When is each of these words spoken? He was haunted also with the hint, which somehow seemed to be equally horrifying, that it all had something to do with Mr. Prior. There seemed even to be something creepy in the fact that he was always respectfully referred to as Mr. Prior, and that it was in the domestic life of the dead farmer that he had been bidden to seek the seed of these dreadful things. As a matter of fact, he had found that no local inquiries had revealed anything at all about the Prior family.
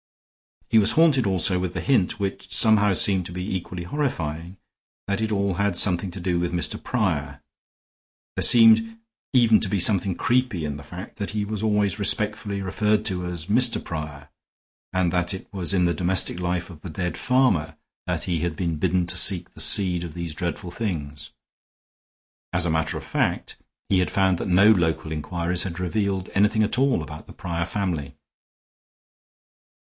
He 0.71 0.79
was 0.79 0.93
haunted 0.93 1.27
also 1.27 1.59
with 1.59 1.75
the 1.75 1.79
hint, 1.79 2.19
which 2.19 2.51
somehow 2.55 2.95
seemed 2.95 3.23
to 3.27 3.31
be 3.31 3.55
equally 3.55 3.83
horrifying, 3.83 4.57
that 5.05 5.21
it 5.21 5.31
all 5.31 5.53
had 5.61 5.77
something 5.77 6.09
to 6.09 6.19
do 6.19 6.39
with 6.39 6.51
Mr. 6.51 6.83
Prior. 6.83 7.43
There 8.35 8.41
seemed 8.41 8.97
even 9.31 9.59
to 9.59 9.69
be 9.69 9.79
something 9.79 10.15
creepy 10.15 10.65
in 10.65 10.77
the 10.77 10.83
fact 10.83 11.17
that 11.17 11.29
he 11.37 11.45
was 11.45 11.61
always 11.61 11.99
respectfully 11.99 12.63
referred 12.63 13.05
to 13.05 13.27
as 13.27 13.45
Mr. 13.45 13.77
Prior, 13.85 14.29
and 14.91 15.13
that 15.13 15.35
it 15.35 15.47
was 15.53 15.71
in 15.71 15.85
the 15.85 15.93
domestic 15.93 16.39
life 16.39 16.71
of 16.71 16.81
the 16.81 16.89
dead 16.89 17.15
farmer 17.15 17.75
that 18.07 18.23
he 18.23 18.39
had 18.39 18.55
been 18.55 18.77
bidden 18.77 19.05
to 19.05 19.17
seek 19.17 19.53
the 19.53 19.59
seed 19.61 20.03
of 20.03 20.15
these 20.15 20.33
dreadful 20.33 20.71
things. 20.71 21.29
As 22.51 22.65
a 22.65 22.71
matter 22.71 22.97
of 22.97 23.03
fact, 23.03 23.55
he 23.87 23.99
had 23.99 24.09
found 24.09 24.39
that 24.39 24.47
no 24.47 24.71
local 24.71 25.11
inquiries 25.11 25.61
had 25.61 25.79
revealed 25.79 26.31
anything 26.33 26.63
at 26.63 26.79
all 26.79 27.03
about 27.03 27.27
the 27.27 27.33
Prior 27.33 27.65
family. 27.65 28.15